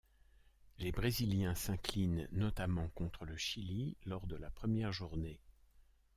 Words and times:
Les 0.79 0.91
Brésiliens 0.91 1.53
s'inclinent 1.53 2.27
notamment 2.31 2.87
contre 2.95 3.23
le 3.23 3.37
Chili, 3.37 3.97
lors 4.07 4.25
de 4.25 4.35
la 4.35 4.49
première 4.49 4.91
journée. 4.91 5.39